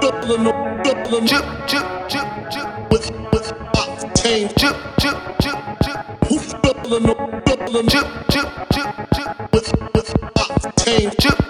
[0.00, 2.90] Chip, chip, chip, chip.
[2.90, 4.48] With, with octane.
[4.58, 5.98] Chip, chip, chip, chip.
[6.28, 9.52] Who feeling the Chip, chip, chip, chip.
[9.52, 11.10] With, with octane.
[11.18, 11.36] Chip, chip, chip, chip.
[11.38, 11.47] Chip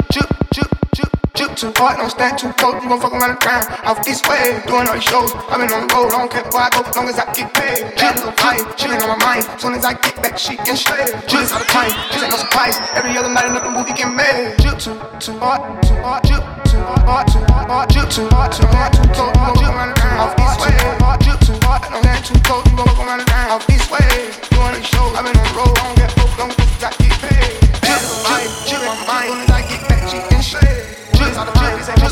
[1.59, 2.79] too hard, don't stand too close.
[2.83, 3.67] You gon' fuck around the ground.
[3.83, 5.35] Off this way, doing all these shows.
[5.51, 7.51] I've been on the road, I don't care where I go, long as I get
[7.51, 7.99] paid.
[7.99, 9.43] Bad little vibe, chillin' on my mind.
[9.59, 11.11] Soon as I get back, she get straight.
[11.27, 12.79] Just out of time, this ain't no surprise.
[12.95, 14.55] Every other night, another movie get made.
[14.63, 18.07] Chip too, too hard, uh, too hard, uh, chip too hard, uh, too hard, chip
[18.07, 19.35] too hard, too hard, too cold.
[19.35, 20.19] You gon' chip around the ground.
[20.23, 21.68] Off this way, chip too hard, don't stand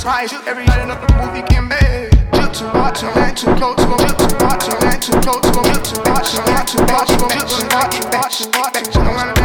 [0.06, 0.32] surprise.
[0.46, 2.10] Every night another movie get made.
[2.34, 3.76] Chip too hard, too hard, too close.
[3.76, 5.42] You gon' chip too hard, too hard, too close.
[5.44, 7.10] You gon' chip too hard, too hard, too hard.
[7.10, 9.36] You gon' chip too hard, too hard, too hard.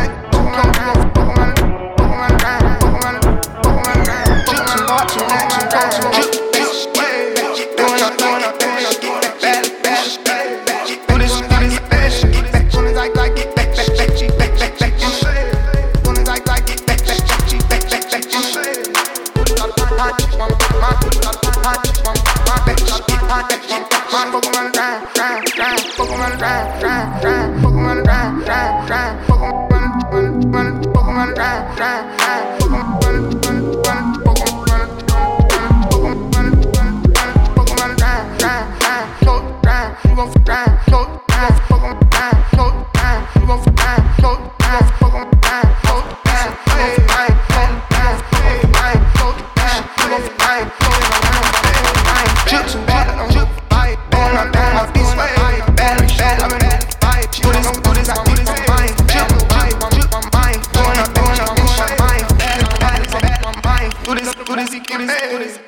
[0.53, 1.10] Back, fuck
[32.61, 33.00] Pokemon,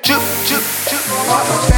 [0.02, 1.73] chip, hard on stand.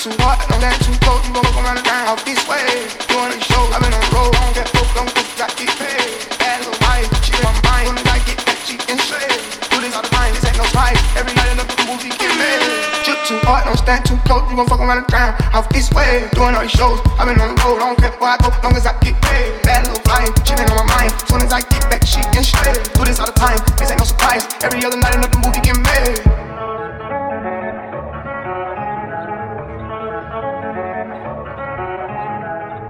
[0.00, 1.20] Too hot, don't stand too close.
[1.28, 2.64] You gon' fuck around the ground off this way.
[3.12, 4.32] Doing these shows, I've been on the road.
[4.32, 6.16] I don't get broke, don't get got get paid.
[6.40, 8.00] Bad little wife, she in my mind.
[8.00, 9.28] As I get back, she in shade.
[9.68, 10.96] Do this all the time, this ain't no surprise.
[11.20, 12.64] Every night another movie get made.
[13.04, 14.40] Chip too hard, don't stand too close.
[14.48, 16.32] You gon' fuck around the ground off this way.
[16.32, 17.84] Doing all these shows, I've been on the road.
[17.84, 19.52] I don't care where I go, long as I get paid.
[19.68, 21.12] Bad little vibe, chillin' on my mind.
[21.28, 22.80] Soon as I get back, she in shade.
[22.96, 24.48] Do this all the time, this ain't no surprise.
[24.64, 25.60] Every other night another movie